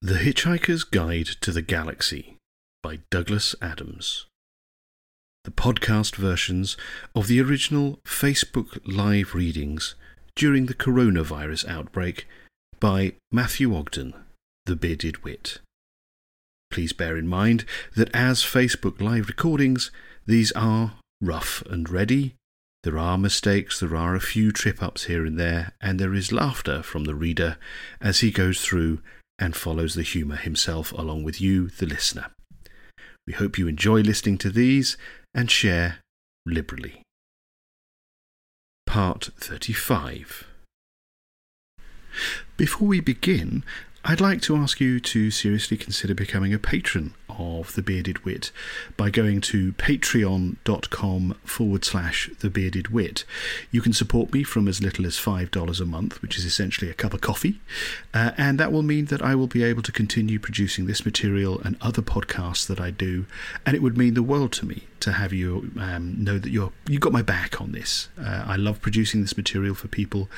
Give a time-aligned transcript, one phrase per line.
[0.00, 2.36] The Hitchhiker's Guide to the Galaxy
[2.84, 4.26] by Douglas Adams.
[5.42, 6.76] The podcast versions
[7.16, 9.96] of the original Facebook live readings
[10.36, 12.28] during the coronavirus outbreak
[12.78, 14.14] by Matthew Ogden,
[14.66, 15.58] the Bearded Wit.
[16.70, 17.64] Please bear in mind
[17.96, 19.90] that as Facebook live recordings,
[20.26, 22.36] these are rough and ready.
[22.84, 26.30] There are mistakes, there are a few trip ups here and there, and there is
[26.30, 27.56] laughter from the reader
[28.00, 29.00] as he goes through
[29.38, 32.26] and follows the humour himself along with you, the listener.
[33.26, 34.96] We hope you enjoy listening to these
[35.34, 35.98] and share
[36.46, 37.02] liberally.
[38.86, 40.46] Part 35
[42.56, 43.64] Before we begin,
[44.04, 48.50] I'd like to ask you to seriously consider becoming a patron of The Bearded Wit
[48.96, 53.24] by going to patreon.com forward slash The Bearded Wit.
[53.70, 56.94] You can support me from as little as $5 a month, which is essentially a
[56.94, 57.60] cup of coffee,
[58.12, 61.60] uh, and that will mean that I will be able to continue producing this material
[61.60, 63.26] and other podcasts that I do,
[63.64, 66.72] and it would mean the world to me to have you um, know that you're
[66.88, 68.08] you got my back on this.
[68.20, 70.28] Uh, I love producing this material for people,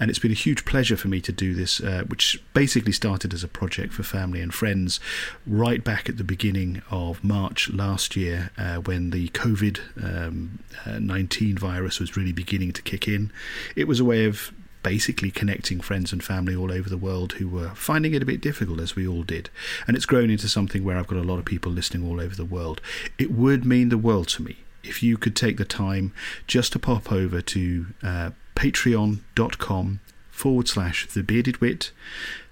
[0.00, 3.32] and it's been a huge pleasure for me to do this, uh, which basically started
[3.32, 4.98] as a project for family and friends
[5.46, 6.47] right back at the beginning
[6.90, 12.72] of March last year, uh, when the COVID um, uh, 19 virus was really beginning
[12.72, 13.30] to kick in.
[13.76, 17.48] It was a way of basically connecting friends and family all over the world who
[17.48, 19.50] were finding it a bit difficult, as we all did.
[19.86, 22.34] And it's grown into something where I've got a lot of people listening all over
[22.34, 22.80] the world.
[23.18, 26.12] It would mean the world to me if you could take the time
[26.46, 31.90] just to pop over to uh, patreon.com forward slash the bearded wit,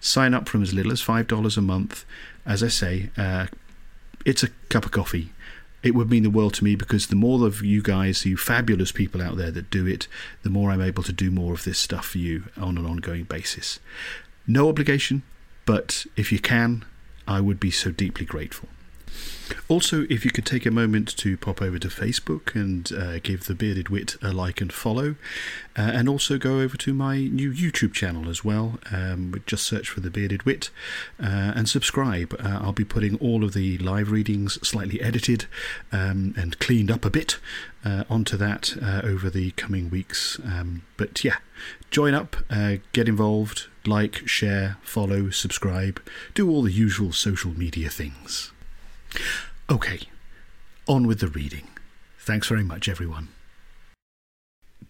[0.00, 2.04] sign up from as little as $5 a month.
[2.44, 3.46] As I say, uh,
[4.26, 5.30] it's a cup of coffee
[5.86, 8.90] it would mean the world to me because the more of you guys, you fabulous
[8.90, 10.08] people out there that do it,
[10.42, 13.24] the more I'm able to do more of this stuff for you on an ongoing
[13.24, 13.78] basis.
[14.48, 15.22] No obligation,
[15.64, 16.84] but if you can,
[17.28, 18.68] I would be so deeply grateful.
[19.68, 23.46] Also, if you could take a moment to pop over to Facebook and uh, give
[23.46, 25.16] The Bearded Wit a like and follow,
[25.76, 28.78] uh, and also go over to my new YouTube channel as well.
[28.92, 30.70] Um, just search for The Bearded Wit
[31.20, 32.34] uh, and subscribe.
[32.38, 35.46] Uh, I'll be putting all of the live readings, slightly edited
[35.92, 37.38] um, and cleaned up a bit,
[37.84, 40.40] uh, onto that uh, over the coming weeks.
[40.44, 41.36] Um, but yeah,
[41.90, 42.36] join up,
[42.92, 46.00] get involved, like, share, follow, subscribe,
[46.34, 48.52] do all the usual social media things.
[49.70, 50.00] Okay,
[50.86, 51.68] on with the reading.
[52.18, 53.28] Thanks very much, everyone.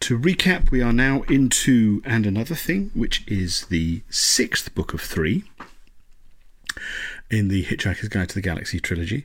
[0.01, 5.01] To recap, we are now into And Another Thing, which is the sixth book of
[5.01, 5.45] three
[7.31, 9.25] in the Hitchhiker's Guide to the Galaxy trilogy.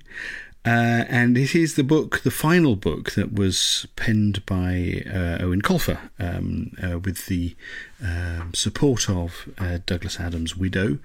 [0.63, 5.61] Uh, and it is the book, the final book that was penned by uh, Eoin
[5.61, 7.56] Colfer um, uh, with the
[8.03, 11.00] um, support of uh, Douglas Adams' widow.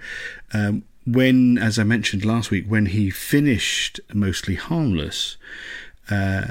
[0.53, 5.37] Um, when, as I mentioned last week, when he finished Mostly Harmless,
[6.09, 6.45] uh,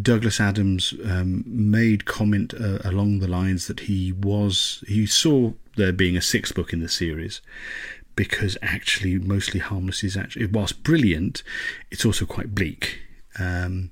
[0.00, 5.92] Douglas Adams um, made comment uh, along the lines that he was he saw there
[5.92, 7.40] being a sixth book in the series
[8.16, 11.42] because actually Mostly Harmless is actually whilst brilliant,
[11.90, 13.00] it's also quite bleak.
[13.38, 13.90] Um,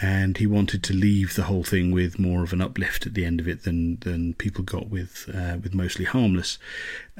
[0.00, 3.24] and he wanted to leave the whole thing with more of an uplift at the
[3.24, 6.58] end of it than than people got with uh, with mostly harmless.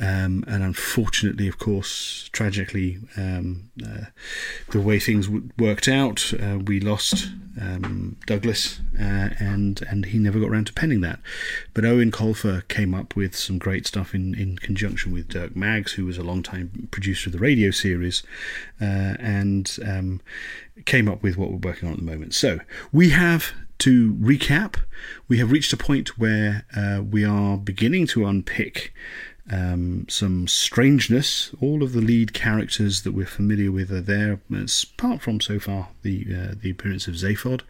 [0.00, 4.06] Um, and unfortunately, of course, tragically, um, uh,
[4.70, 10.18] the way things w- worked out, uh, we lost um, Douglas, uh, and and he
[10.18, 11.18] never got around to penning that.
[11.74, 15.92] But Eoin Colfer came up with some great stuff in, in conjunction with Dirk Maggs,
[15.92, 18.22] who was a long-time producer of the radio series,
[18.80, 20.20] uh, and um,
[20.84, 22.34] came up with what we're working on at the moment.
[22.34, 22.60] So
[22.92, 24.76] we have to recap.
[25.28, 28.92] We have reached a point where uh, we are beginning to unpick
[29.50, 31.50] um, some strangeness.
[31.60, 35.88] All of the lead characters that we're familiar with are there, apart from so far
[36.02, 37.62] the uh, the appearance of Zaphod.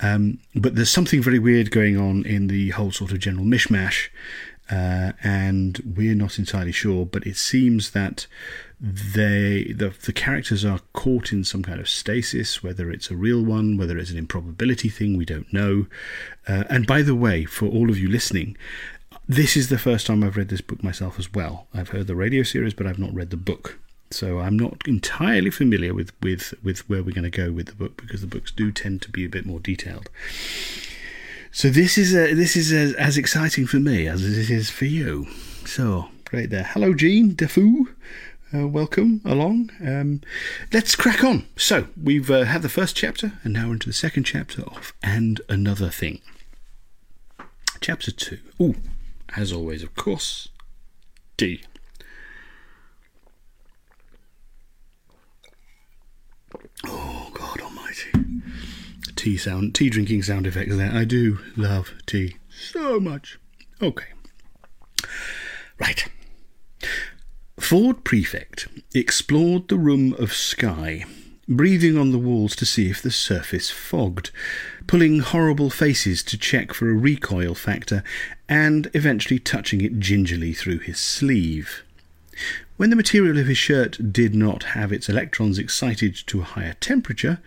[0.00, 4.08] Um, but there's something very weird going on in the whole sort of general mishmash,
[4.70, 7.06] uh, and we're not entirely sure.
[7.06, 8.26] But it seems that
[8.80, 13.42] they the the characters are caught in some kind of stasis, whether it's a real
[13.42, 15.86] one, whether it's an improbability thing, we don't know.
[16.46, 18.56] Uh, and by the way, for all of you listening,
[19.28, 21.66] this is the first time I've read this book myself as well.
[21.72, 23.78] I've heard the radio series, but I've not read the book.
[24.10, 27.74] So I'm not entirely familiar with, with, with where we're going to go with the
[27.74, 30.08] book because the books do tend to be a bit more detailed.
[31.50, 34.84] So this is a, this is a, as exciting for me as it is for
[34.84, 35.26] you.
[35.64, 36.64] So great there.
[36.64, 37.88] Hello, Jean Defoe.
[38.52, 39.70] Uh, welcome along.
[39.80, 40.20] Um,
[40.72, 41.46] let's crack on.
[41.56, 44.92] So we've uh, had the first chapter, and now we're into the second chapter of
[45.02, 46.20] And Another Thing.
[47.80, 48.38] Chapter two.
[48.60, 48.74] Oh,
[49.36, 50.48] as always, of course,
[51.36, 51.62] D.
[56.86, 58.10] Oh God Almighty!
[59.16, 60.76] Tea sound, tea drinking sound effects.
[60.76, 63.38] There, I do love tea so much.
[63.82, 64.06] Okay,
[65.78, 66.06] right.
[67.58, 71.04] Ford Prefect explored the room of sky
[71.48, 74.30] breathing on the walls to see if the surface fogged,
[74.86, 78.02] pulling horrible faces to check for a recoil factor,
[78.48, 81.82] and eventually touching it gingerly through his sleeve.
[82.76, 86.74] When the material of his shirt did not have its electrons excited to a higher
[86.80, 87.40] temperature,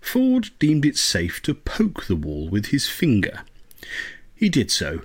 [0.00, 3.42] Ford deemed it safe to poke the wall with his finger.
[4.34, 5.02] He did so,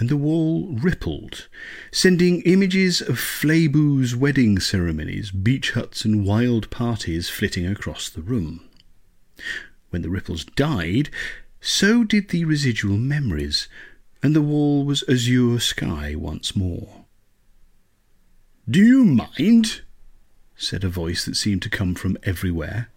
[0.00, 1.46] and the wall rippled,
[1.92, 8.66] sending images of Fleaboo's wedding ceremonies, beach huts, and wild parties flitting across the room.
[9.90, 11.10] When the ripples died,
[11.60, 13.68] so did the residual memories,
[14.22, 17.04] and the wall was azure sky once more.
[18.68, 19.82] Do you mind?
[20.56, 22.88] said a voice that seemed to come from everywhere.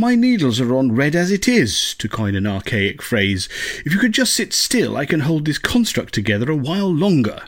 [0.00, 3.50] My needles are on red as it is, to coin an archaic phrase.
[3.84, 7.42] If you could just sit still, I can hold this construct together a while longer.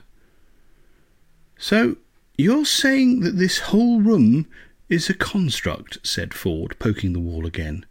[1.56, 1.96] So,
[2.36, 4.46] you're saying that this whole room
[4.90, 7.86] is a construct, said Ford, poking the wall again.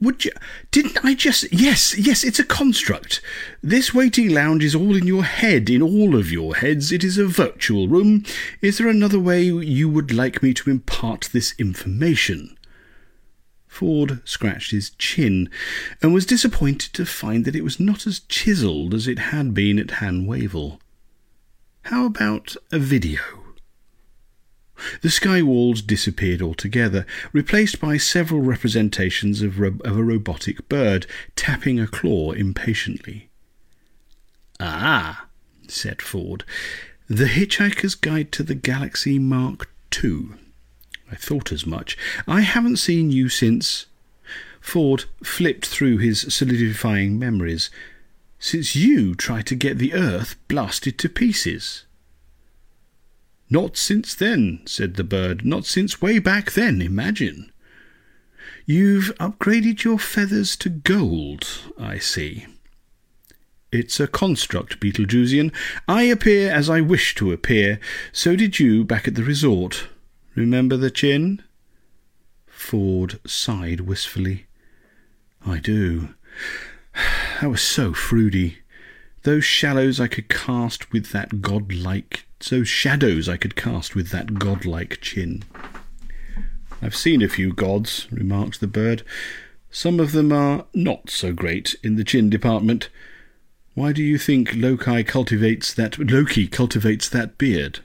[0.00, 0.32] Would you?
[0.72, 1.52] Didn't I just?
[1.52, 3.22] Yes, yes, it's a construct.
[3.62, 6.90] This waiting lounge is all in your head, in all of your heads.
[6.90, 8.24] It is a virtual room.
[8.60, 12.55] Is there another way you would like me to impart this information?
[13.76, 15.50] Ford scratched his chin
[16.00, 19.78] and was disappointed to find that it was not as chiselled as it had been
[19.78, 20.80] at Han Wavel.
[21.82, 23.20] How about a video?
[25.02, 31.06] The sky walls disappeared altogether, replaced by several representations of, ro- of a robotic bird
[31.34, 33.28] tapping a claw impatiently.
[34.58, 35.26] Ah,
[35.68, 36.44] said Ford,
[37.08, 39.68] the Hitchhiker's Guide to the Galaxy Mark
[40.02, 40.45] II.
[41.10, 41.96] I thought as much.
[42.26, 43.86] I haven't seen you since.
[44.60, 47.70] Ford flipped through his solidifying memories.
[48.38, 51.84] Since you tried to get the earth blasted to pieces.
[53.48, 55.44] Not since then, said the bird.
[55.44, 57.52] Not since way back then, imagine.
[58.64, 61.46] You've upgraded your feathers to gold,
[61.78, 62.46] I see.
[63.70, 65.52] It's a construct, Betelgeusian.
[65.86, 67.78] I appear as I wish to appear.
[68.12, 69.88] So did you back at the resort.
[70.36, 71.42] Remember the chin?
[72.46, 74.46] Ford sighed wistfully.
[75.44, 76.10] I do.
[77.40, 78.60] That was so fruity.
[79.24, 84.38] Those shallows I could cast with that godlike, those shadows I could cast with that
[84.38, 85.44] godlike chin.
[86.80, 89.02] I've seen a few gods, remarked the bird.
[89.70, 92.88] Some of them are not so great in the chin department.
[93.74, 97.80] Why do you think Loki cultivates that Loki cultivates that beard?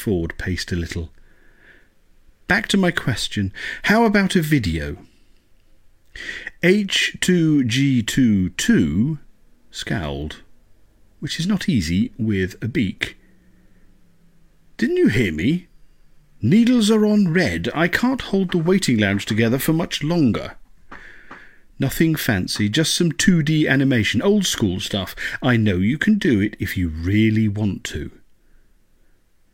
[0.00, 1.10] Ford paced a little.
[2.48, 3.52] Back to my question.
[3.82, 4.96] How about a video?
[6.62, 9.18] H2G22
[9.70, 10.42] scowled,
[11.20, 13.18] which is not easy with a beak.
[14.78, 15.68] Didn't you hear me?
[16.40, 17.68] Needles are on red.
[17.74, 20.56] I can't hold the waiting lounge together for much longer.
[21.78, 25.14] Nothing fancy, just some 2D animation, old school stuff.
[25.42, 28.12] I know you can do it if you really want to.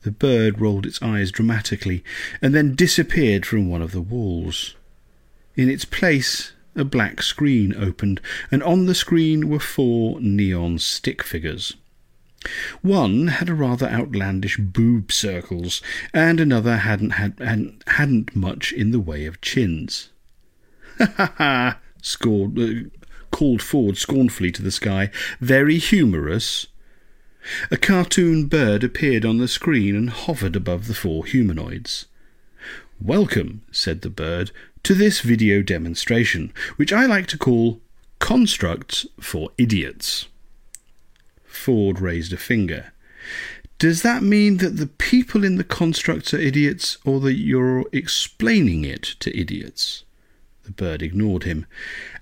[0.06, 2.04] The bird rolled its eyes dramatically
[2.40, 4.76] and then disappeared from one of the walls.
[5.56, 8.20] In its place, a black screen opened,
[8.52, 11.74] and on the screen were four neon stick figures.
[12.82, 15.82] One had a rather outlandish boob circles,
[16.14, 20.10] and another hadn't had hadn't, hadn't much in the way of chins.
[20.98, 21.78] Ha ha ha!
[22.00, 22.88] scored, uh,
[23.32, 25.10] called Ford scornfully to the sky.
[25.40, 26.68] Very humorous.
[27.70, 32.06] A cartoon bird appeared on the screen and hovered above the four humanoids.
[33.00, 34.50] Welcome, said the bird,
[34.82, 37.80] to this video demonstration, which I like to call
[38.18, 40.26] Constructs for Idiots.
[41.44, 42.92] Ford raised a finger.
[43.78, 48.84] Does that mean that the people in the constructs are idiots, or that you're explaining
[48.84, 50.04] it to idiots?
[50.66, 51.64] The bird ignored him.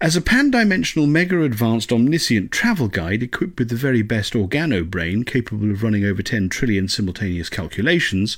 [0.02, 5.70] As a pan-dimensional mega-advanced omniscient travel guide equipped with the very best organo brain capable
[5.70, 8.36] of running over 10 trillion simultaneous calculations,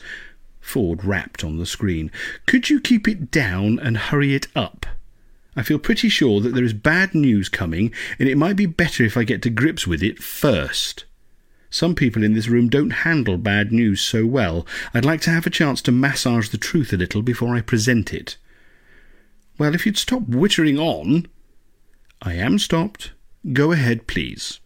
[0.60, 2.12] Ford rapped on the screen.
[2.46, 4.86] Could you keep it down and hurry it up?
[5.56, 9.02] I feel pretty sure that there is bad news coming, and it might be better
[9.02, 11.04] if I get to grips with it first.
[11.68, 14.64] Some people in this room don't handle bad news so well.
[14.94, 18.14] I'd like to have a chance to massage the truth a little before I present
[18.14, 18.36] it.
[19.58, 21.26] Well, if you'd stop wittering on.
[22.22, 23.12] I am stopped.
[23.52, 24.60] Go ahead, please.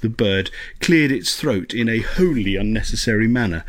[0.00, 0.50] The bird
[0.80, 3.64] cleared its throat in a wholly unnecessary manner.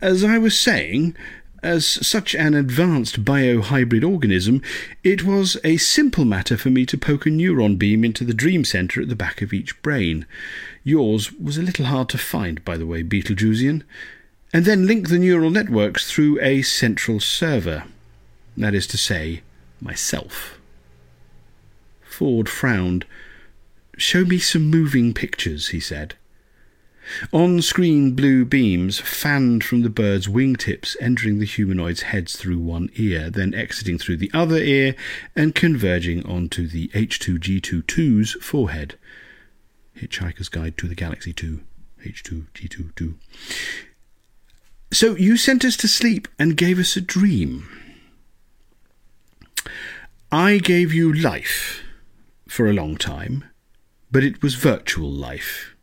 [0.00, 1.16] As I was saying,
[1.62, 4.62] as such an advanced biohybrid organism,
[5.02, 8.64] it was a simple matter for me to poke a neuron beam into the dream
[8.64, 10.26] centre at the back of each brain.
[10.84, 13.82] Yours was a little hard to find, by the way, Betelgeusian.
[14.52, 17.84] And then link the neural networks through a central server.
[18.56, 19.42] That is to say,
[19.80, 20.58] myself.
[22.02, 23.06] Ford frowned.
[23.96, 26.14] Show me some moving pictures, he said.
[27.32, 32.88] On screen blue beams fanned from the bird's wingtips, entering the humanoid's heads through one
[32.94, 34.94] ear, then exiting through the other ear
[35.36, 38.96] and converging onto the H2G22's forehead.
[39.96, 41.60] Hitchhiker's Guide to the Galaxy 2.
[42.04, 43.14] H2G22.
[44.92, 47.68] So you sent us to sleep and gave us a dream.
[50.32, 51.82] I gave you life
[52.48, 53.44] for a long time,
[54.10, 55.74] but it was virtual life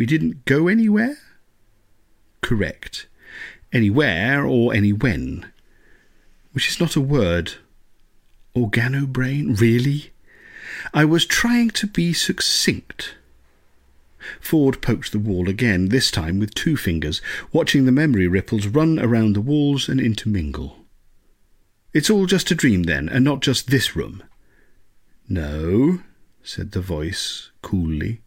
[0.00, 1.18] we didn't go anywhere?
[2.40, 3.06] Correct.
[3.70, 5.52] Anywhere or any when.
[6.52, 7.56] Which is not a word.
[8.56, 9.60] Organobrain?
[9.60, 10.12] Really?
[10.94, 13.14] I was trying to be succinct.
[14.40, 17.20] Ford poked the wall again, this time with two fingers,
[17.52, 20.78] watching the memory ripples run around the walls and intermingle.
[21.92, 24.22] It's all just a dream, then, and not just this room.
[25.28, 26.00] No,
[26.42, 28.22] said the voice coolly.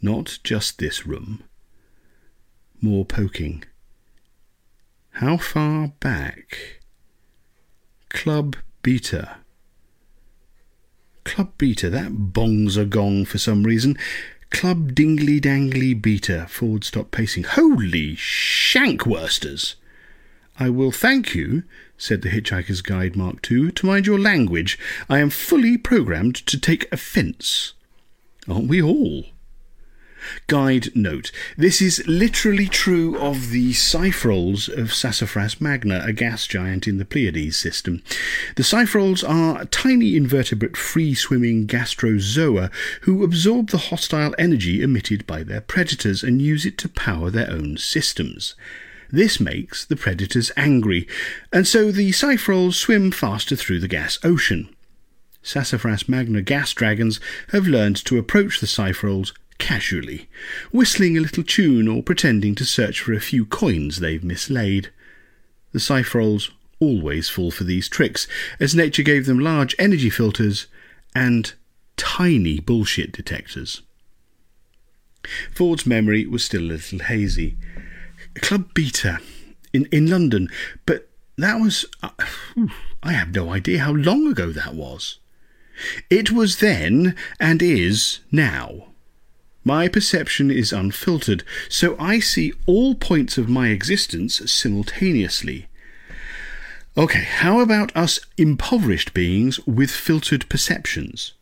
[0.00, 1.44] Not just this room.
[2.80, 3.64] More poking.
[5.12, 6.80] How far back?
[8.08, 9.36] Club Beta.
[11.24, 13.96] Club Beta, that bongs a gong for some reason.
[14.50, 16.46] Club Dingly Dangly Beta.
[16.48, 17.44] Ford stopped pacing.
[17.44, 19.76] Holy shankwursters!
[20.58, 21.62] I will thank you,
[22.02, 24.76] said the Hitchhiker's Guide Mark II, to mind your language.
[25.08, 27.74] I am fully programmed to take offence.
[28.48, 29.26] Aren't we all?
[30.48, 31.30] Guide note.
[31.56, 37.04] This is literally true of the Cyphrals of Sassafras magna, a gas giant in the
[37.04, 38.02] Pleiades system.
[38.56, 45.60] The Cyphrals are tiny invertebrate free-swimming gastrozoa who absorb the hostile energy emitted by their
[45.60, 48.56] predators and use it to power their own systems.
[49.12, 51.06] This makes the predators angry,
[51.52, 54.74] and so the Cyphrals swim faster through the gas ocean.
[55.42, 60.28] Sassafras magna gas dragons have learned to approach the Cyphrals casually,
[60.70, 64.90] whistling a little tune or pretending to search for a few coins they've mislaid.
[65.72, 66.50] The Cyphrals
[66.80, 68.26] always fall for these tricks,
[68.58, 70.68] as nature gave them large energy filters
[71.14, 71.52] and
[71.98, 73.82] tiny bullshit detectors.
[75.52, 77.56] Ford's memory was still a little hazy.
[78.36, 79.20] Club Beta
[79.72, 80.48] in, in London,
[80.86, 81.84] but that was.
[82.02, 82.10] Uh,
[83.02, 85.18] I have no idea how long ago that was.
[86.08, 88.88] It was then and is now.
[89.64, 95.68] My perception is unfiltered, so I see all points of my existence simultaneously.
[96.96, 101.32] Okay, how about us impoverished beings with filtered perceptions?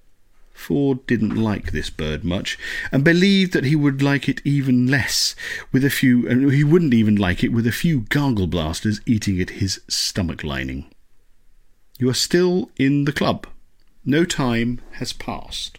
[0.60, 2.58] Ford didn't like this bird much,
[2.92, 5.34] and believed that he would like it even less
[5.72, 9.40] with a few, and he wouldn't even like it with a few gargle blasters eating
[9.40, 10.84] at his stomach lining.
[11.98, 13.46] You are still in the club.
[14.04, 15.78] No time has passed.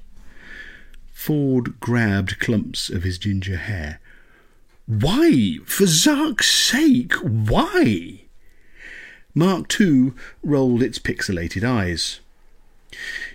[1.13, 3.99] Ford grabbed clumps of his ginger hair.
[4.87, 5.59] Why?
[5.65, 8.23] For Zark's sake, why?
[9.35, 12.19] Mark II rolled its pixelated eyes.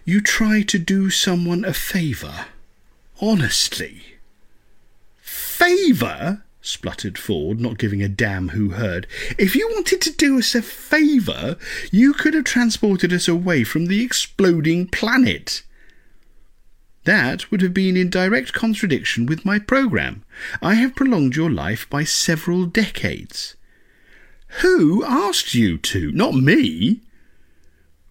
[0.04, 2.46] You try to do someone a favour.
[3.20, 4.02] Honestly.
[5.20, 6.42] Favour?
[6.60, 9.06] spluttered Ford, not giving a damn who heard.
[9.38, 11.56] If you wanted to do us a favour,
[11.92, 15.62] you could have transported us away from the exploding planet.
[17.04, 20.24] That would have been in direct contradiction with my programme.
[20.60, 23.54] I have prolonged your life by several decades.
[24.60, 26.10] Who asked you to?
[26.10, 27.00] Not me.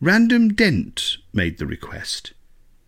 [0.01, 2.33] Random Dent made the request.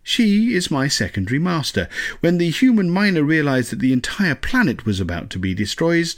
[0.08, 1.86] She is my secondary master.
[2.20, 6.08] When the human minor realized that the entire planet was about to be destroyed,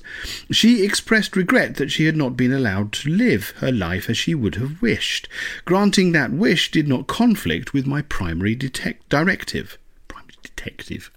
[0.49, 4.33] she expressed regret that she had not been allowed to live her life as she
[4.33, 5.29] would have wished.
[5.65, 11.11] Granting that wish did not conflict with my primary detect- directive Primary detective.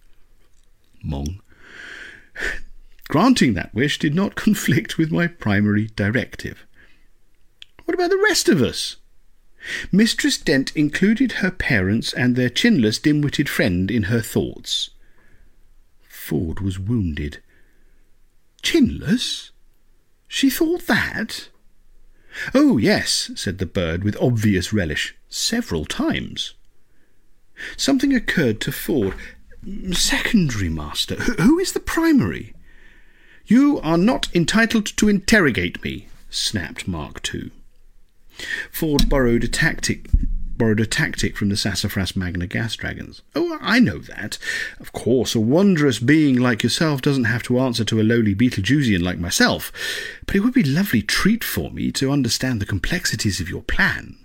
[1.06, 1.42] Mong.
[3.08, 6.66] Granting that wish did not conflict with my primary directive.
[7.86, 8.96] What about the rest of us?
[9.92, 14.90] Mistress Dent included her parents and their chinless, dim-witted friend in her thoughts.
[16.02, 17.40] Ford was wounded.
[18.62, 19.52] Chinless?
[20.28, 21.50] She thought that?
[22.54, 26.54] Oh, yes, said the bird with obvious relish, several times.
[27.78, 29.16] Something occurred to Ford.
[29.92, 31.16] Secondary master?
[31.16, 32.54] who is the primary?
[33.46, 37.52] You are not entitled to interrogate me, snapped Mark II.
[38.72, 40.08] Ford borrowed a tactic
[40.58, 43.22] borrowed a tactic from the Sassafras Magna gas dragons.
[43.36, 44.38] Oh, I know that.
[44.80, 49.02] Of course, a wondrous being like yourself doesn't have to answer to a lowly Betelgeusian
[49.02, 49.72] like myself,
[50.26, 53.62] but it would be a lovely treat for me to understand the complexities of your
[53.62, 54.18] plan.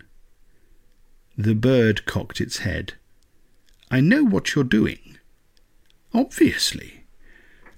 [1.37, 2.95] The bird cocked its head.
[3.91, 5.19] I know what you're doing.
[6.13, 7.05] Obviously.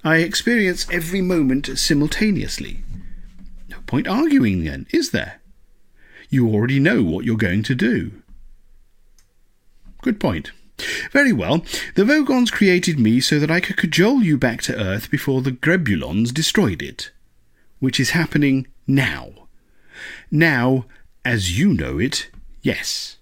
[0.03, 2.83] I experience every moment simultaneously.
[3.69, 5.40] No point arguing then, is there?
[6.31, 8.23] You already know what you're going to do.
[10.01, 10.53] Good point.
[11.11, 11.59] Very well.
[11.97, 15.53] The Vogons created me so that I could cajole you back to Earth before the
[15.53, 17.11] Grebulons destroyed it.
[17.81, 19.49] Which is happening now.
[20.31, 20.87] Now,
[21.25, 22.31] as you know it,
[22.63, 23.17] yes.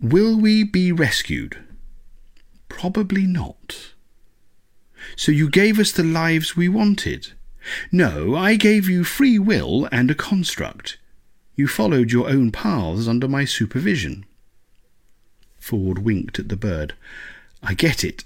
[0.00, 1.58] Will we be rescued?
[2.68, 3.92] Probably not.
[5.16, 7.32] So you gave us the lives we wanted.
[7.90, 10.98] No, I gave you free will and a construct.
[11.58, 14.24] You followed your own paths under my supervision.
[15.58, 16.94] Ford winked at the bird.
[17.64, 18.22] I get it.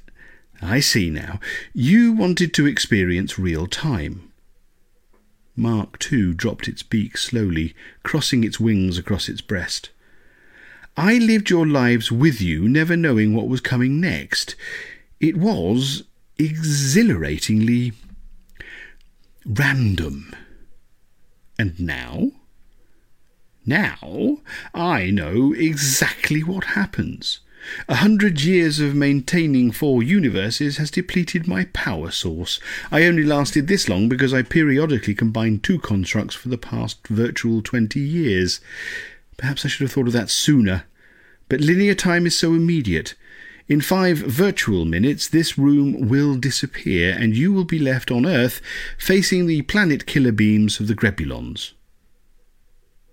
[0.61, 1.41] I see now.
[1.73, 4.31] You wanted to experience real time.
[5.57, 9.89] Mark II dropped its beak slowly, crossing its wings across its breast.
[10.95, 14.57] I lived your lives with you, never knowing what was coming next.
[15.21, 16.03] It was
[16.39, 17.95] exhilaratingly
[19.47, 20.37] random.
[21.59, 22.33] And now?
[23.65, 24.39] Now
[24.75, 27.41] I know exactly what happens.
[27.89, 32.59] A hundred years of maintaining four universes has depleted my power source.
[32.91, 37.63] I only lasted this long because I periodically combined two constructs for the past virtual
[37.63, 38.61] twenty years.
[39.37, 40.85] Perhaps I should have thought of that sooner.
[41.49, 43.15] But linear time is so immediate.
[43.69, 48.61] In five virtual minutes, this room will disappear, and you will be left on Earth
[48.99, 51.75] facing the planet killer beams of the Grebulons.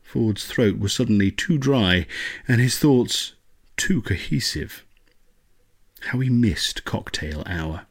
[0.10, 2.08] Ford's throat was suddenly too dry,
[2.48, 3.34] and his thoughts
[3.78, 4.84] too cohesive.
[6.06, 7.86] How he missed cocktail hour.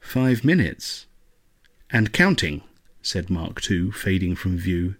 [0.00, 1.06] Five minutes.
[1.90, 2.62] And counting,
[3.02, 4.96] said Mark II, fading from view.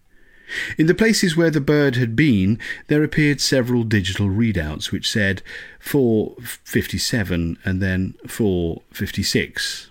[0.78, 5.42] In the places where the bird had been, there appeared several digital readouts which said
[5.80, 9.90] 457 and then 456.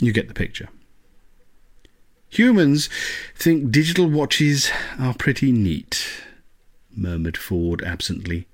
[0.00, 0.70] You get the picture.
[2.30, 2.88] Humans
[3.34, 6.06] think digital watches are pretty neat,
[6.94, 8.46] murmured Ford absently,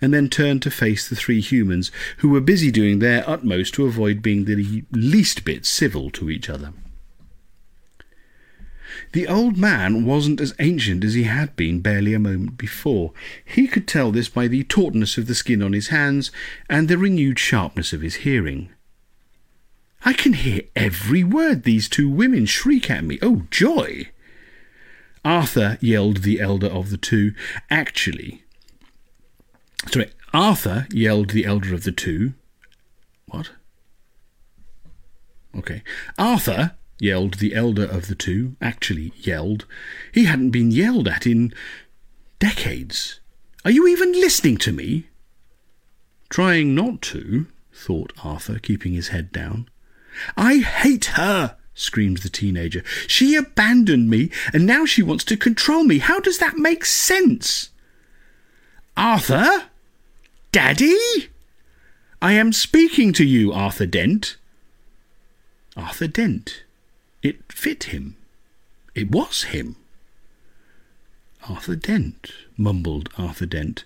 [0.00, 3.84] and then turned to face the three humans, who were busy doing their utmost to
[3.84, 6.72] avoid being the least bit civil to each other.
[9.12, 13.12] The old man wasn't as ancient as he had been barely a moment before.
[13.44, 16.30] He could tell this by the tautness of the skin on his hands
[16.68, 18.70] and the renewed sharpness of his hearing.
[20.04, 23.18] I can hear every word these two women shriek at me.
[23.20, 24.10] Oh, joy!
[25.24, 27.34] Arthur, yelled the elder of the two.
[27.68, 28.44] Actually,
[29.88, 32.32] sorry, Arthur, yelled the elder of the two.
[33.26, 33.50] What?
[35.56, 35.82] Okay.
[36.18, 39.66] Arthur, yelled the elder of the two, actually yelled.
[40.12, 41.52] He hadn't been yelled at in
[42.38, 43.20] decades.
[43.64, 45.08] Are you even listening to me?
[46.28, 49.68] Trying not to, thought Arthur, keeping his head down.
[50.36, 52.82] I hate her, screamed the teenager.
[53.06, 55.98] She abandoned me, and now she wants to control me.
[55.98, 57.70] How does that make sense?
[58.96, 59.64] Arthur?
[60.52, 61.30] Daddy?
[62.20, 64.36] I am speaking to you, Arthur Dent.
[65.76, 66.64] Arthur Dent.
[67.22, 68.16] It fit him.
[68.94, 69.76] It was him.
[71.48, 73.84] Arthur Dent, mumbled Arthur Dent,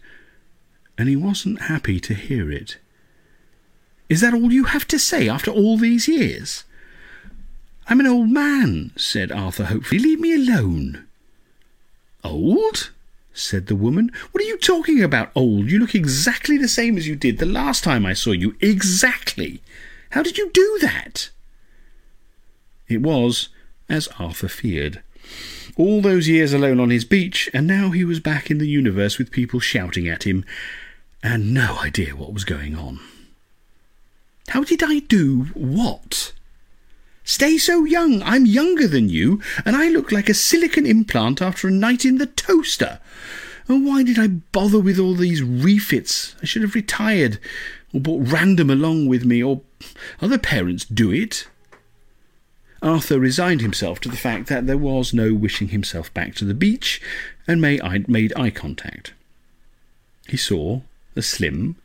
[0.99, 2.79] and he wasn't happy to hear it.
[4.14, 6.62] Is that all you have to say after all these years?
[7.88, 9.98] I'm an old man, said Arthur hopefully.
[9.98, 11.05] Leave me alone.
[12.22, 12.90] Old?
[13.33, 14.12] said the woman.
[14.31, 15.68] What are you talking about, old?
[15.68, 18.55] You look exactly the same as you did the last time I saw you.
[18.61, 19.61] Exactly.
[20.11, 21.31] How did you do that?
[22.87, 23.48] It was
[23.88, 25.03] as Arthur feared.
[25.77, 29.18] All those years alone on his beach, and now he was back in the universe
[29.18, 30.44] with people shouting at him,
[31.20, 33.00] and no idea what was going on.
[34.48, 36.33] How did I do what?
[37.24, 38.22] Stay so young.
[38.22, 42.18] I'm younger than you, and I look like a silicon implant after a night in
[42.18, 43.00] the toaster.
[43.66, 46.37] And why did I bother with all these refits?
[46.42, 47.38] I should have retired,
[47.94, 49.62] or brought random along with me, or
[50.20, 51.48] other parents do it.
[52.83, 56.52] Arthur resigned himself to the fact that there was no wishing himself back to the
[56.52, 57.00] beach,
[57.48, 59.14] and made eye contact.
[60.28, 60.83] He saw
[61.16, 61.76] a slim,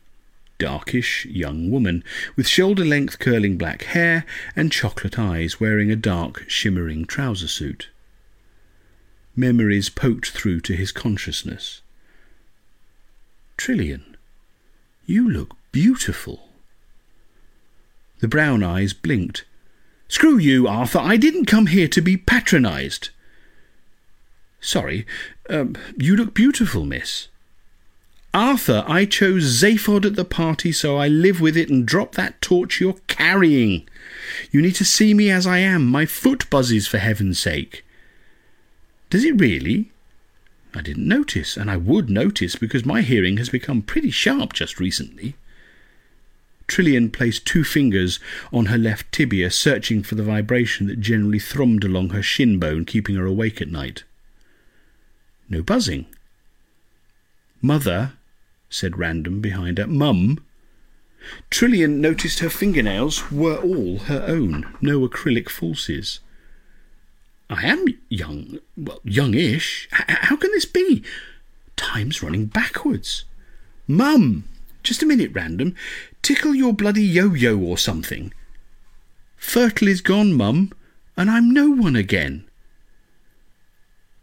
[0.60, 2.04] darkish young woman
[2.36, 7.88] with shoulder length curling black hair and chocolate eyes wearing a dark shimmering trouser suit.
[9.34, 11.80] memories poked through to his consciousness.
[13.56, 14.16] Trillian,
[15.06, 16.50] you look beautiful.
[18.18, 19.46] The brown eyes blinked.
[20.08, 20.98] Screw you, Arthur.
[20.98, 23.08] I didn't come here to be patronised.
[24.60, 25.06] Sorry.
[25.48, 27.28] Um, you look beautiful, miss.
[28.32, 32.40] Arthur, I chose Zaphod at the party, so I live with it and drop that
[32.40, 33.88] torch you're carrying.
[34.52, 35.86] You need to see me as I am.
[35.86, 37.84] My foot buzzes, for heaven's sake.
[39.08, 39.90] Does it really?
[40.72, 44.78] I didn't notice, and I would notice because my hearing has become pretty sharp just
[44.78, 45.34] recently.
[46.68, 48.20] Trillian placed two fingers
[48.52, 52.84] on her left tibia, searching for the vibration that generally thrummed along her shin bone,
[52.84, 54.04] keeping her awake at night.
[55.48, 56.06] No buzzing.
[57.60, 58.12] Mother,
[58.70, 59.86] said Random behind her.
[59.86, 60.38] Mum?
[61.50, 66.20] Trillian noticed her fingernails were all her own, no acrylic falsies.
[67.50, 69.88] I am young, well, youngish.
[69.92, 71.02] H- how can this be?
[71.76, 73.24] Time's running backwards.
[73.86, 74.44] Mum!
[74.82, 75.74] Just a minute, Random.
[76.22, 78.32] Tickle your bloody yo-yo or something.
[79.36, 80.72] Fertile is gone, Mum,
[81.16, 82.44] and I'm no one again.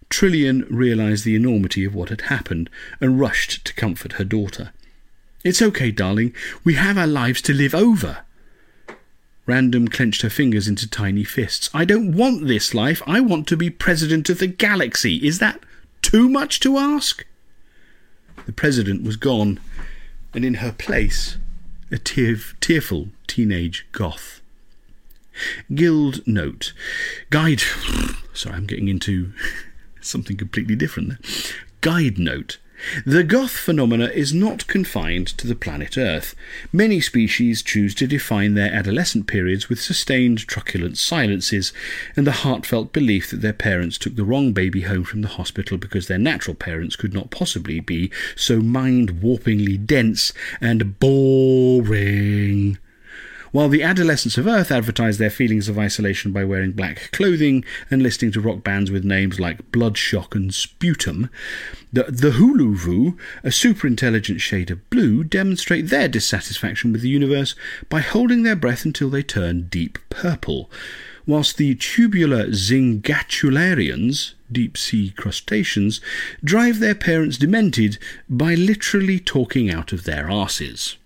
[0.10, 2.70] Trillian realised the enormity of what had happened
[3.02, 4.72] and rushed to comfort her daughter.
[5.44, 6.34] It's okay, darling.
[6.64, 8.20] We have our lives to live over.
[9.46, 11.70] Random clenched her fingers into tiny fists.
[11.74, 13.02] I don't want this life.
[13.08, 15.26] I want to be president of the galaxy.
[15.26, 15.62] Is that
[16.02, 17.26] too much to ask?
[18.46, 19.60] The president was gone,
[20.34, 21.38] and in her place,
[21.92, 24.42] a tear- tearful teenage goth.
[25.74, 26.74] Guild note.
[27.30, 27.62] Guide.
[28.34, 29.32] Sorry, I'm getting into
[30.08, 31.18] something completely different.
[31.82, 32.58] Guide note.
[33.06, 36.36] The goth phenomena is not confined to the planet Earth.
[36.72, 41.74] Many species choose to define their adolescent periods with sustained truculent silences
[42.16, 45.78] and the heartfelt belief that their parents took the wrong baby home from the hospital
[45.78, 52.78] because their natural parents could not possibly be so mind warpingly dense and boring.
[53.52, 58.04] While the adolescents of Earth advertise their feelings of isolation by wearing black clothing and
[58.04, 61.30] listening to rock bands with names like Bloodshock and Sputum,
[61.94, 67.56] the, the Hooloovoo, a superintelligent shade of blue, demonstrate their dissatisfaction with the universe
[67.90, 70.70] by holding their breath until they turn deep purple,
[71.26, 76.02] whilst the tubular Zingatularians, deep sea crustaceans,
[76.44, 77.98] drive their parents demented
[78.30, 80.98] by literally talking out of their arses.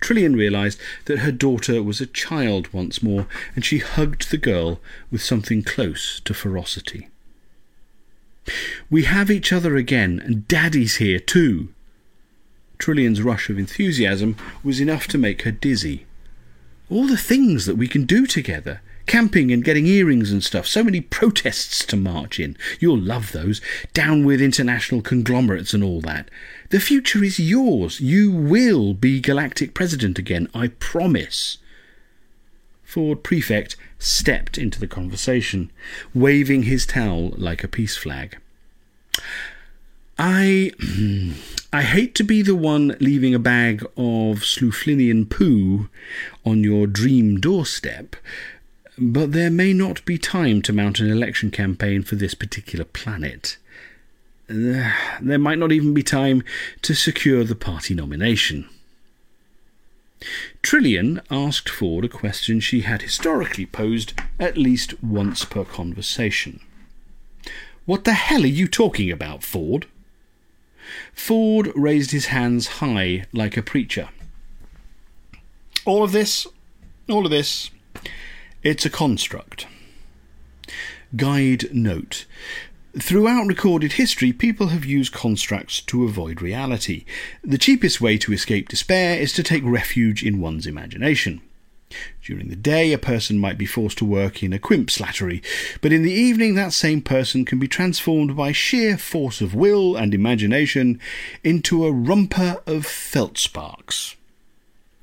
[0.00, 4.80] Trillian realised that her daughter was a child once more, and she hugged the girl
[5.10, 7.08] with something close to ferocity.
[8.88, 11.68] We have each other again, and Daddy's here too.
[12.78, 16.06] Trillian's rush of enthusiasm was enough to make her dizzy.
[16.88, 20.68] All the things that we can do together camping and getting earrings and stuff.
[20.68, 22.56] So many protests to march in.
[22.78, 23.60] You'll love those.
[23.92, 26.28] Down with international conglomerates and all that.
[26.70, 28.00] The future is yours.
[28.00, 31.58] You will be galactic president again, I promise.
[32.84, 35.72] Ford Prefect stepped into the conversation,
[36.14, 38.38] waving his towel like a peace flag.
[40.16, 40.70] I
[41.72, 45.88] I hate to be the one leaving a bag of Slouflinian poo
[46.44, 48.14] on your dream doorstep,
[48.96, 53.56] but there may not be time to mount an election campaign for this particular planet.
[55.20, 56.42] There might not even be time
[56.82, 58.68] to secure the party nomination.
[60.62, 66.60] Trillian asked Ford a question she had historically posed at least once per conversation.
[67.86, 69.86] What the hell are you talking about, Ford?
[71.14, 74.08] Ford raised his hands high like a preacher.
[75.84, 76.46] All of this,
[77.08, 77.70] all of this,
[78.64, 79.66] it's a construct.
[81.16, 82.26] Guide note.
[82.98, 87.04] Throughout recorded history, people have used constructs to avoid reality.
[87.44, 91.40] The cheapest way to escape despair is to take refuge in one's imagination.
[92.20, 95.40] During the day, a person might be forced to work in a quimp slattery,
[95.80, 99.94] but in the evening, that same person can be transformed by sheer force of will
[99.94, 100.98] and imagination
[101.44, 104.16] into a romper of feldsparks.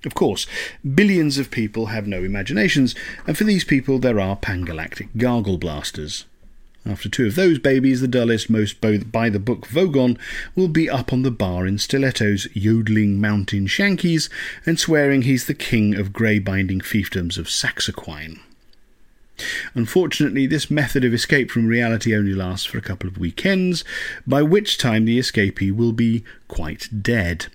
[0.04, 0.46] Of course,
[0.84, 2.96] billions of people have no imaginations,
[3.26, 6.26] and for these people there are pangalactic gargle blasters.
[6.88, 10.18] After two of those babies, the dullest, most both by the book Vogon
[10.56, 14.30] will be up on the bar in stilettos, yodeling mountain shankies,
[14.66, 18.40] and swearing he's the king of grey binding fiefdoms of Saxaquine.
[19.74, 23.84] Unfortunately, this method of escape from reality only lasts for a couple of weekends,
[24.26, 27.48] by which time the escapee will be quite dead.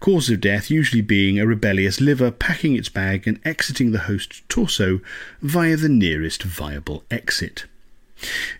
[0.00, 4.40] Cause of death usually being a rebellious liver packing its bag and exiting the host's
[4.48, 5.02] torso
[5.42, 7.66] via the nearest viable exit.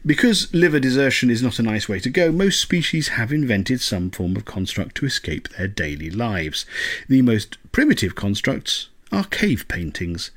[0.04, 4.10] Because liver desertion is not a nice way to go, most species have invented some
[4.10, 6.64] form of construct to escape their daily lives.
[7.08, 10.30] The most primitive constructs are cave paintings.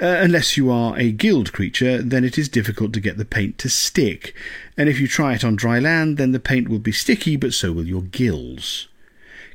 [0.00, 3.56] Uh, unless you are a gill creature, then it is difficult to get the paint
[3.56, 4.34] to stick,
[4.76, 7.54] and if you try it on dry land, then the paint will be sticky, but
[7.54, 8.88] so will your gills.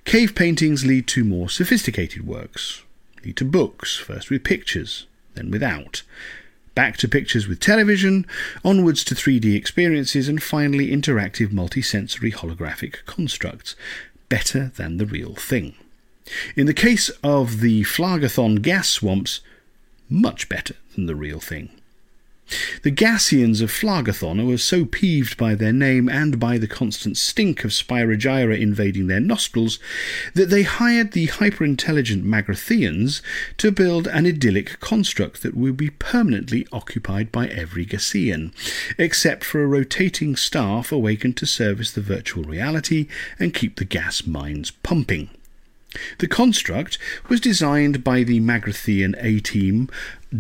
[0.04, 2.82] Cave paintings lead to more sophisticated works,
[3.24, 6.02] lead to books, first with pictures, then without
[6.76, 8.26] back to pictures with television,
[8.64, 13.76] onwards to 3D experiences, and finally interactive multisensory holographic constructs,
[14.30, 15.76] better than the real thing.
[16.56, 19.42] In the case of the Phlargathon gas swamps,
[20.10, 21.70] much better than the real thing.
[22.84, 27.64] The Gassians of Phlargathon were so peeved by their name and by the constant stink
[27.64, 29.80] of Spirogyra invading their nostrils
[30.34, 33.22] that they hired the hyper-intelligent Magratheans
[33.58, 38.52] to build an idyllic construct that would be permanently occupied by every Gassian,
[38.98, 43.08] except for a rotating staff awakened to service the virtual reality
[43.40, 45.30] and keep the gas mines pumping.
[46.20, 49.90] The construct was designed by the Magrathean A team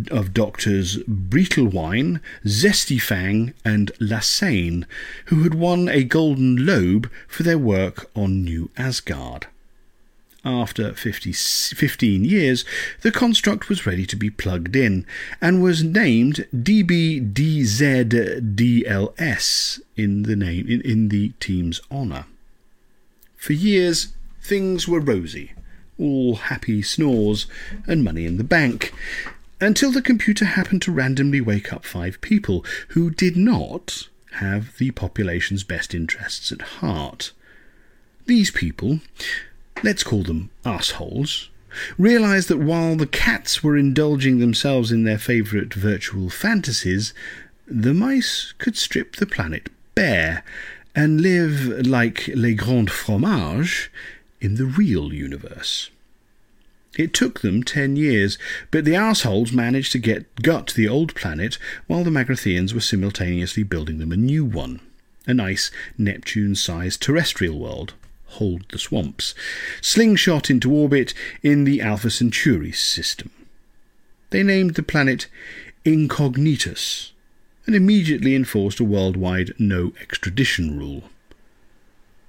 [0.10, 4.86] of doctors Breetlewine, Zestifang, and Lassagne,
[5.25, 9.47] who had won a Golden Lobe for their work on New Asgard.
[10.43, 12.65] After 50, 15 years,
[13.01, 15.06] the construct was ready to be plugged in
[15.39, 17.41] and was named DBDZDLS
[19.95, 22.25] in the name in, in the team's honour.
[23.38, 25.51] For years, things were rosy,
[25.99, 27.45] all happy snores
[27.86, 28.91] and money in the bank,
[29.62, 34.91] until the computer happened to randomly wake up five people who did not have the
[34.91, 37.32] population's best interests at heart.
[38.26, 39.00] These people,
[39.84, 41.50] let's call them assholes,
[41.97, 47.13] realized that while the cats were indulging themselves in their favourite virtual fantasies,
[47.67, 50.43] the mice could strip the planet bare
[50.95, 53.88] and live like les grands fromages
[54.41, 55.89] in the real universe.
[56.97, 58.38] It took them ten years,
[58.69, 63.63] but the assholes managed to get gut the old planet while the Magratheans were simultaneously
[63.63, 64.82] building them a new one.
[65.25, 67.93] A nice Neptune sized terrestrial world.
[68.25, 69.34] Hold the swamps.
[69.82, 73.30] Slingshot into orbit in the Alpha Centauri system.
[74.32, 75.27] They named the planet
[75.86, 77.12] Incognitus
[77.65, 81.04] and immediately enforced a worldwide no extradition rule.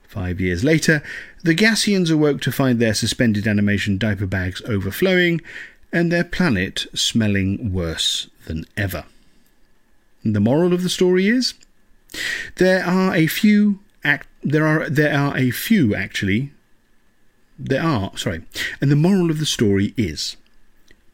[0.06, 1.02] Five years later,
[1.42, 5.40] the Gassians awoke to find their suspended animation diaper bags overflowing
[5.92, 9.04] and their planet smelling worse than ever.
[10.24, 11.54] The moral of the story is
[12.56, 16.52] there are a few act, there are there are a few actually
[17.58, 18.42] there are sorry
[18.80, 20.36] and the moral of the story is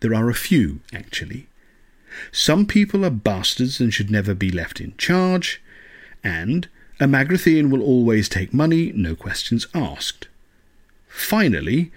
[0.01, 1.47] there are a few actually
[2.33, 5.63] some people are bastards and should never be left in charge
[6.25, 6.69] and
[7.01, 10.29] a Magrathean will always take money, no questions asked.
[11.09, 11.93] Finally,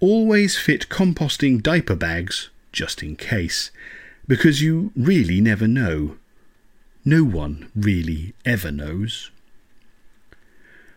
[0.00, 3.70] always fit composting diaper bags just in case,
[4.28, 6.16] because you really never know.
[7.04, 9.30] No one really ever knows.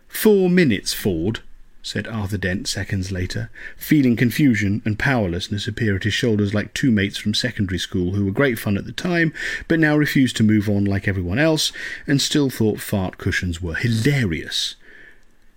[0.08, 1.40] Four minutes, Ford,
[1.82, 6.90] said Arthur Dent seconds later, feeling confusion and powerlessness appear at his shoulders like two
[6.90, 9.32] mates from secondary school who were great fun at the time,
[9.66, 11.72] but now refused to move on like everyone else,
[12.06, 14.76] and still thought fart cushions were hilarious.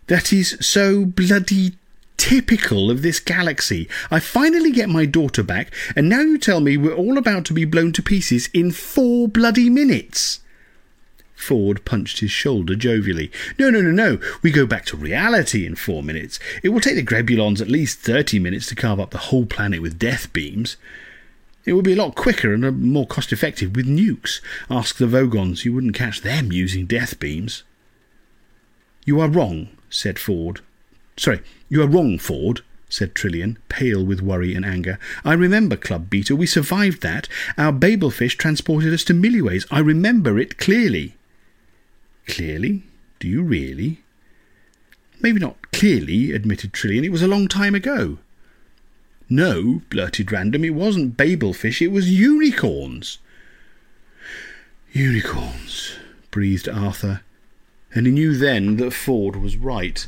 [0.08, 1.74] That is so bloody
[2.18, 3.90] typical of this galaxy.
[4.10, 7.54] I finally get my daughter back, and now you tell me we're all about to
[7.54, 10.40] be blown to pieces in four bloody minutes.
[11.36, 13.32] Ford punched his shoulder jovially.
[13.60, 14.19] No, no, no, no.
[14.41, 16.39] We go back to reality in four minutes.
[16.63, 19.82] It will take the Grebulons at least thirty minutes to carve up the whole planet
[19.82, 20.78] with death beams.
[21.65, 24.41] It would be a lot quicker and uh, more cost effective with nukes.
[24.69, 25.65] Ask the Vogons.
[25.65, 27.63] You wouldn't catch them using death beams.
[29.06, 30.62] You are wrong, said Ford.
[31.17, 34.98] Sorry, you are wrong, Ford, said Trillian, pale with worry and anger.
[35.26, 36.36] I remember, Club Beta.
[36.36, 37.28] We survived that.
[37.58, 39.65] Our Babelfish transported us to Milliways.
[39.72, 41.15] I remember it clearly.
[42.28, 42.84] Clearly?
[43.20, 44.02] Do you really?
[45.22, 47.04] Maybe not clearly, admitted Trillian.
[47.04, 48.18] It was a long time ago.
[49.30, 50.66] No, blurted Random.
[50.66, 53.20] It wasn't Babelfish, it was unicorns.
[54.92, 55.96] Unicorns,
[56.30, 57.22] breathed Arthur,
[57.96, 60.06] and he knew then that Ford was right.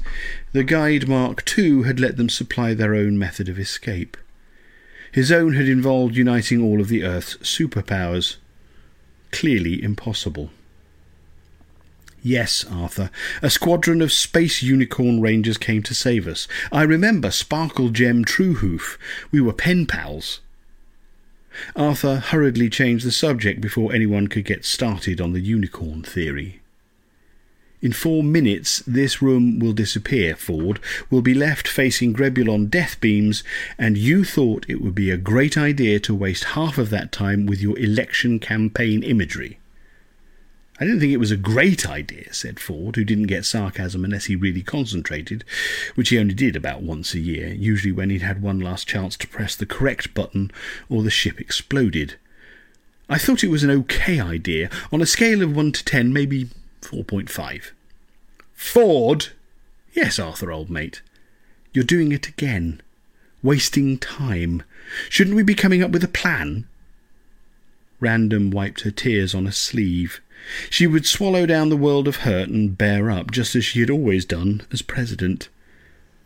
[0.52, 4.18] The Guide Mark II had let them supply their own method of escape.
[5.12, 8.36] His own had involved uniting all of the Earth's superpowers.
[9.32, 10.52] Clearly impossible.
[12.26, 13.12] Yes, Arthur.
[13.44, 16.48] A squadron of space unicorn rangers came to save us.
[16.72, 18.98] I remember Sparkle Gem Truehoof.
[19.32, 20.40] We were pen pals.
[21.76, 26.62] Arthur hurriedly changed the subject before anyone could get started on the unicorn theory.
[27.80, 30.80] In four minutes, this room will disappear, Ford,
[31.12, 33.44] We'll be left facing Grebulon death beams,
[33.78, 37.46] and you thought it would be a great idea to waste half of that time
[37.46, 39.60] with your election campaign imagery.
[40.78, 44.26] I didn't think it was a great idea, said Ford, who didn't get sarcasm unless
[44.26, 45.46] he really concentrated,
[45.96, 49.16] which he only did about once a year, usually when he'd had one last chance
[49.18, 50.52] to press the correct button
[50.90, 52.16] or the ship exploded.
[53.08, 56.50] I thought it was an okay idea, on a scale of 1 to 10, maybe
[56.82, 57.72] 4.5.
[58.54, 59.28] Ford!
[59.94, 61.02] Yes, Arthur, old mate.
[61.72, 62.82] You're doing it again.
[63.42, 64.64] Wasting time.
[65.10, 66.68] Shouldn't we be coming up with a plan?
[68.06, 70.22] Random wiped her tears on a sleeve.
[70.70, 73.90] She would swallow down the world of hurt and bear up, just as she had
[73.90, 75.50] always done as president.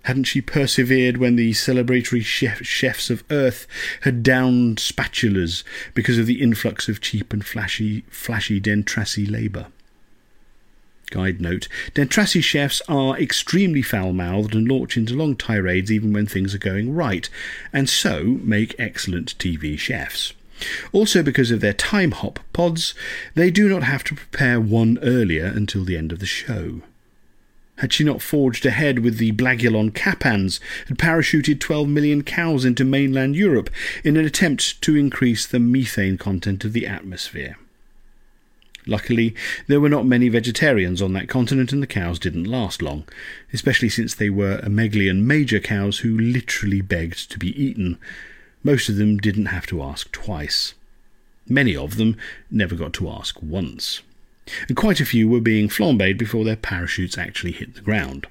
[0.03, 3.65] Hadn't she persevered when the celebratory chef, chefs of Earth
[4.01, 5.63] had downed spatulas
[5.93, 9.67] because of the influx of cheap and flashy, flashy Dentrassi labour?
[11.11, 16.25] Guide note Dentrassi chefs are extremely foul mouthed and launch into long tirades even when
[16.25, 17.29] things are going right,
[17.71, 20.33] and so make excellent TV chefs.
[20.91, 22.93] Also, because of their time hop pods,
[23.35, 26.81] they do not have to prepare one earlier until the end of the show.
[27.77, 32.83] Had she not forged ahead with the Blagulon Kappans, had parachuted 12 million cows into
[32.83, 33.69] mainland Europe
[34.03, 37.57] in an attempt to increase the methane content of the atmosphere.
[38.85, 39.35] Luckily,
[39.67, 43.05] there were not many vegetarians on that continent, and the cows didn't last long,
[43.53, 47.97] especially since they were Ameglian major cows who literally begged to be eaten,
[48.63, 50.73] most of them didn't have to ask twice.
[51.47, 52.17] Many of them
[52.51, 54.01] never got to ask once.
[54.67, 58.27] And quite a few were being flambéed before their parachutes actually hit the ground.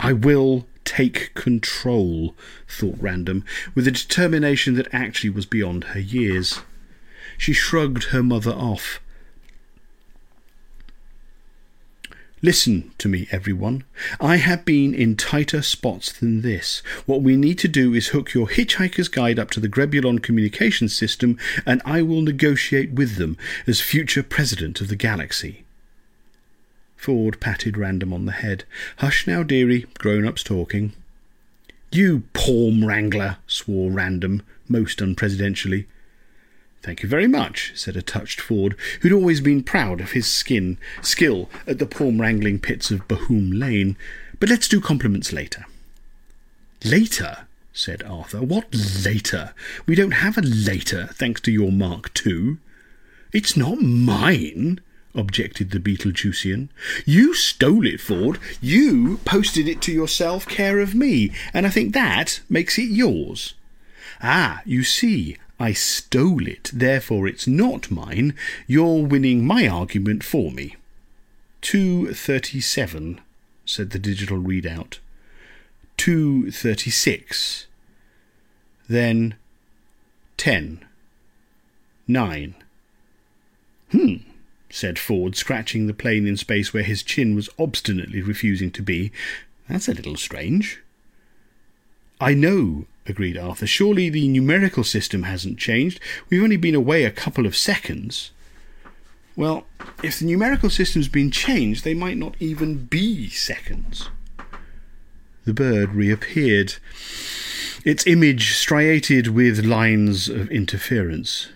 [0.00, 2.34] I will take control,
[2.68, 3.44] thought Random,
[3.74, 6.60] with a determination that actually was beyond her years.
[7.38, 9.00] She shrugged her mother off,
[12.44, 13.84] Listen to me, everyone.
[14.20, 16.82] I have been in tighter spots than this.
[17.06, 20.88] What we need to do is hook your Hitchhiker's Guide up to the Grebulon communication
[20.88, 23.36] system, and I will negotiate with them
[23.68, 25.62] as future president of the galaxy.
[26.96, 28.64] Ford patted Random on the head.
[28.96, 29.86] Hush now, dearie.
[29.98, 30.94] Grown-ups talking.
[31.92, 35.86] You palm wrangler, swore Random, most unpresidentially.
[36.82, 40.78] Thank you very much, said a touched Ford, who'd always been proud of his skin
[41.00, 43.96] skill at the palm wrangling pits of Bohum Lane.
[44.40, 45.64] But let's do compliments later.
[46.84, 47.46] Later?
[47.72, 48.42] said Arthur.
[48.42, 48.66] What
[49.04, 49.54] later?
[49.86, 52.56] We don't have a later, thanks to your Mark II.
[53.32, 54.80] It's not mine,
[55.14, 56.68] objected the Betelgeusian.
[57.06, 58.38] You stole it, Ford.
[58.60, 63.54] You posted it to yourself, care of me, and I think that makes it yours.
[64.20, 68.34] Ah, you see, I stole it, therefore it's not mine.
[68.66, 70.74] You're winning my argument for me.
[71.60, 73.20] 237,
[73.64, 74.98] said the digital readout.
[75.98, 77.68] 236.
[78.88, 79.36] Then
[80.36, 80.84] 10.
[82.08, 82.54] 9.
[83.92, 84.14] Hmm,
[84.68, 89.12] said Ford, scratching the plane in space where his chin was obstinately refusing to be.
[89.68, 90.80] That's a little strange.
[92.20, 93.66] I know, agreed Arthur.
[93.66, 96.00] Surely the numerical system hasn't changed.
[96.28, 98.30] We've only been away a couple of seconds.
[99.34, 99.66] Well,
[100.02, 104.10] if the numerical system's been changed, they might not even be seconds.
[105.44, 106.74] The bird reappeared,
[107.84, 111.48] its image striated with lines of interference.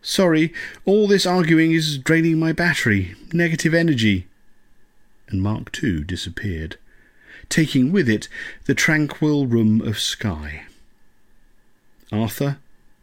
[0.00, 0.54] Sorry,
[0.86, 3.14] all this arguing is draining my battery.
[3.32, 4.26] Negative energy.
[5.28, 6.78] And Mark II disappeared,
[7.50, 8.28] taking with it
[8.64, 10.62] the tranquil room of sky.
[12.12, 12.58] Arthur,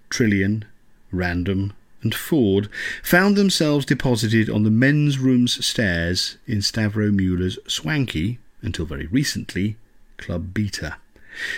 [0.10, 0.64] Trillian,
[1.12, 2.70] Random, and Ford
[3.04, 9.78] found themselves deposited on the men's room's stairs in Stavro Mueller's swanky, until very recently,
[10.18, 10.98] Club Beta,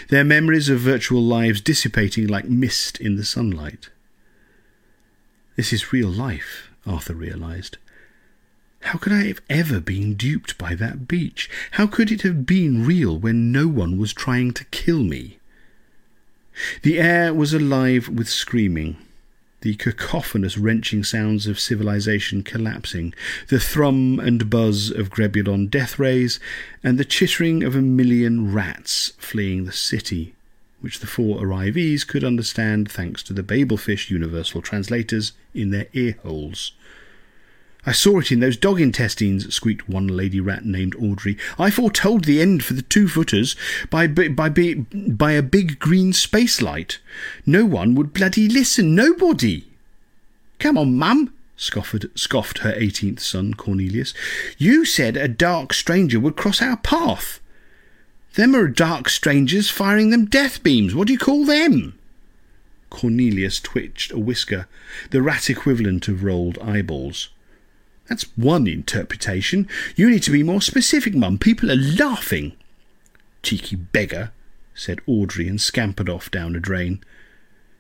[0.10, 3.90] their memories of virtual lives dissipating like mist in the sunlight.
[5.56, 7.78] This is real life, Arthur realized.
[8.82, 11.50] How could I have ever been duped by that beach?
[11.72, 15.39] How could it have been real when no one was trying to kill me?
[16.82, 18.98] The air was alive with screaming,
[19.62, 23.14] the cacophonous wrenching sounds of civilization collapsing,
[23.50, 26.40] the thrum and buzz of Grebulon death rays,
[26.84, 30.34] and the chittering of a million rats fleeing the city,
[30.80, 36.16] which the four arrivees could understand thanks to the Babelfish universal translators in their ear
[36.24, 36.72] holes.
[37.90, 41.40] I saw it in those dog intestines, squeaked one lady rat named Audrey.
[41.58, 43.56] I foretold the end for the two footers
[43.90, 44.50] by, by, by,
[44.94, 47.00] by a big green space light.
[47.48, 49.64] No one would bloody listen, nobody.
[50.60, 54.14] Come on, mum, scoffed, scoffed her eighteenth son, Cornelius.
[54.60, 57.40] You said a dark stranger would cross our path.
[58.36, 60.94] Them are dark strangers firing them death beams.
[60.94, 61.98] What do you call them?
[62.92, 64.68] Cornelius twitched a whisker,
[65.10, 67.30] the rat equivalent of rolled eyeballs.
[68.10, 69.68] That's one interpretation.
[69.96, 71.38] You need to be more specific, Mum.
[71.38, 72.54] People are laughing.
[73.44, 74.32] Cheeky beggar,
[74.74, 77.02] said Audrey and scampered off down a drain.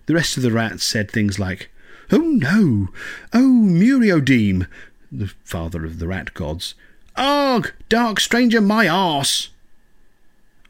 [0.06, 1.70] The rest of the rats said things like,
[2.12, 2.90] Oh no!
[3.34, 4.68] Oh, Muriodeme,
[5.12, 6.76] the father of the rat gods.
[7.16, 7.74] Arg!
[7.90, 9.50] Dark stranger, my arse!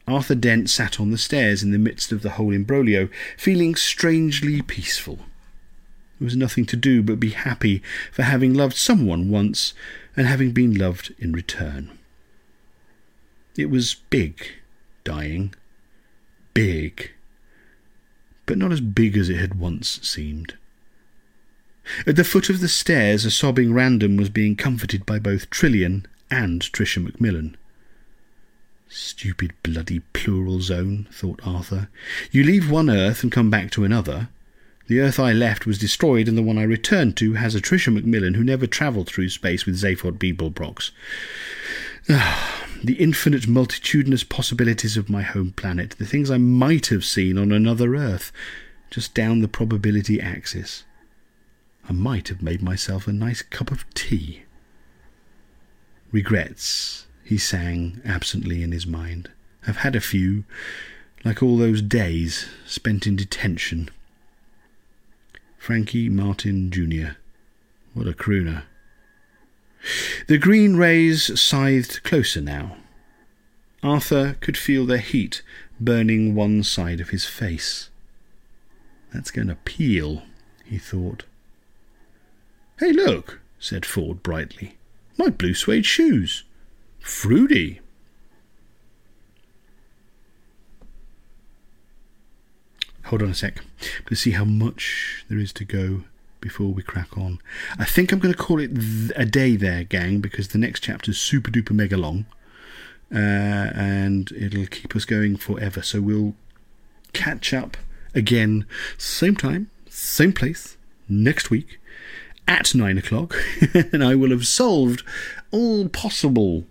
[0.08, 4.60] Arthur Dent sat on the stairs in the midst of the whole imbroglio, feeling strangely
[4.60, 5.20] peaceful.
[6.20, 9.72] There was nothing to do but be happy for having loved someone once
[10.14, 11.98] and having been loved in return.
[13.56, 14.46] It was big,
[15.02, 15.54] dying.
[16.52, 17.12] Big.
[18.44, 20.58] But not as big as it had once seemed.
[22.06, 26.04] At the foot of the stairs, a sobbing random was being comforted by both Trillian
[26.30, 27.54] and Tricia McMillan.
[28.90, 31.88] Stupid bloody plural zone, thought Arthur.
[32.30, 34.28] You leave one earth and come back to another.
[34.90, 37.96] The Earth I left was destroyed, and the one I returned to has a Tricia
[37.96, 40.90] McMillan who never travelled through space with Zaphod Beeblebrox.
[42.82, 47.52] The infinite multitudinous possibilities of my home planet, the things I might have seen on
[47.52, 48.32] another Earth,
[48.90, 50.82] just down the probability axis.
[51.88, 54.42] I might have made myself a nice cup of tea.
[56.10, 59.30] Regrets, he sang absently in his mind.
[59.68, 60.42] I've had a few,
[61.24, 63.88] like all those days spent in detention
[65.60, 67.18] Frankie Martin Jr.
[67.92, 68.62] What a crooner.
[70.26, 72.78] The green rays scythed closer now.
[73.82, 75.42] Arthur could feel their heat
[75.78, 77.90] burning one side of his face.
[79.12, 80.22] That's going to peel,
[80.64, 81.24] he thought.
[82.78, 84.78] Hey, look, said Ford brightly.
[85.18, 86.42] My blue suede shoes.
[87.00, 87.80] Fruity.
[93.10, 93.58] Hold on a sec.
[93.58, 96.04] I'm going to see how much there is to go
[96.40, 97.40] before we crack on.
[97.76, 98.70] I think I'm going to call it
[99.16, 102.26] a day there, gang, because the next chapter is super duper mega long.
[103.12, 103.18] Uh,
[103.74, 105.82] and it'll keep us going forever.
[105.82, 106.34] So we'll
[107.12, 107.76] catch up
[108.14, 108.64] again,
[108.96, 110.76] same time, same place,
[111.08, 111.80] next week
[112.46, 113.34] at nine o'clock.
[113.74, 115.02] and I will have solved
[115.50, 116.62] all possible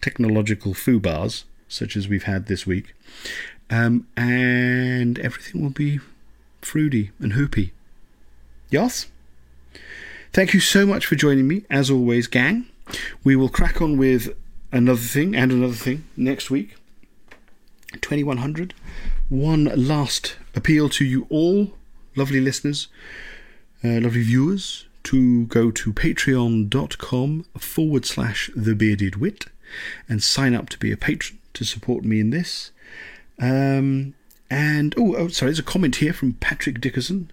[0.00, 2.94] technological foobars, such as we've had this week
[3.72, 5.98] um, and everything will be
[6.60, 7.70] fruity and hoopy.
[8.68, 9.06] Yes?
[10.32, 12.66] Thank you so much for joining me, as always, gang.
[13.24, 14.36] We will crack on with
[14.70, 16.76] another thing and another thing next week.
[17.92, 18.74] 2100.
[19.30, 21.72] One last appeal to you all,
[22.14, 22.88] lovely listeners,
[23.82, 29.46] uh, lovely viewers, to go to patreon.com forward slash the bearded wit
[30.08, 32.70] and sign up to be a patron to support me in this.
[33.38, 34.14] Um,
[34.50, 37.30] and oh, oh, sorry, there's a comment here from Patrick Dickerson.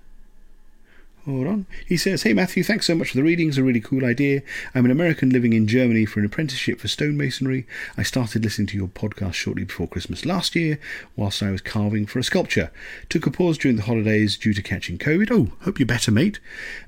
[1.26, 1.66] Hold on.
[1.86, 3.58] He says, Hey Matthew, thanks so much for the readings.
[3.58, 4.42] A really cool idea.
[4.74, 7.66] I'm an American living in Germany for an apprenticeship for stonemasonry.
[7.98, 10.80] I started listening to your podcast shortly before Christmas last year
[11.16, 12.72] whilst I was carving for a sculpture.
[13.10, 15.30] Took a pause during the holidays due to catching COVID.
[15.30, 16.40] Oh, hope you're better, mate.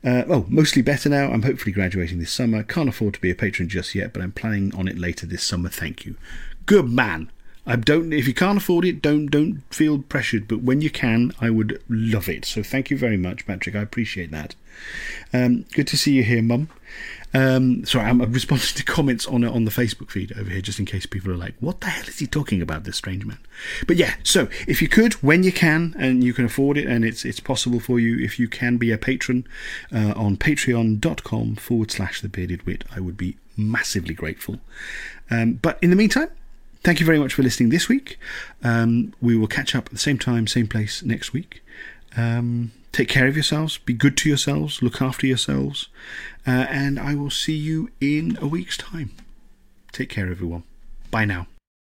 [0.04, 1.32] Uh, oh, mostly better now.
[1.32, 2.64] I'm hopefully graduating this summer.
[2.64, 5.44] Can't afford to be a patron just yet, but I'm planning on it later this
[5.44, 5.70] summer.
[5.70, 6.16] Thank you.
[6.66, 7.30] Good man.
[7.72, 8.12] I don't.
[8.12, 10.46] If you can't afford it, don't don't feel pressured.
[10.46, 12.44] But when you can, I would love it.
[12.44, 13.78] So thank you very much, Patrick.
[13.78, 14.56] I appreciate that.
[15.32, 16.68] Um, good to see you here, Mum.
[17.34, 20.86] Um, sorry, I'm responding to comments on on the Facebook feed over here, just in
[20.86, 23.40] case people are like, "What the hell is he talking about, this strange man?"
[23.88, 27.06] But yeah, so if you could, when you can, and you can afford it, and
[27.06, 29.48] it's it's possible for you, if you can be a patron
[29.96, 34.60] uh, on Patreon.com forward slash The Bearded Wit, I would be massively grateful.
[35.30, 36.28] Um, but in the meantime,
[36.84, 38.18] Thank you very much for listening this week.
[38.64, 41.64] Um, we will catch up at the same time, same place next week.
[42.18, 45.90] Um, take care of yourselves, be good to yourselves, look after yourselves,
[46.46, 49.12] uh, and I will see you in a week's time.
[49.92, 50.64] Take care, everyone.
[51.12, 51.48] Bye now.